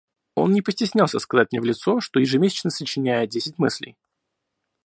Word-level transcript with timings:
Он 0.33 0.51
не 0.53 0.63
постеснялся 0.63 1.19
сказать 1.19 1.49
мне 1.51 1.61
в 1.61 1.63
лицо, 1.63 1.99
что 1.99 2.19
ежемесячно 2.19 2.71
сочиняет 2.71 3.29
десять 3.29 3.59
мыслей. 3.59 3.95